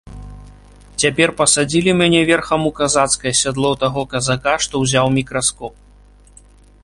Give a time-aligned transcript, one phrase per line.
[1.01, 5.75] Цяпер пасадзілі мяне верхам у казацкае сядло таго казака, што ўзяў мікраскоп.